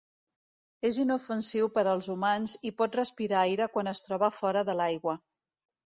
És 0.87 0.95
inofensiu 1.03 1.67
per 1.75 1.83
als 1.91 2.09
humans 2.15 2.57
i 2.69 2.73
pot 2.81 2.99
respirar 3.03 3.39
aire 3.51 3.71
quan 3.77 3.93
es 3.93 4.03
troba 4.09 4.31
fora 4.39 4.69
de 4.71 4.77
l'aigua. 4.81 5.17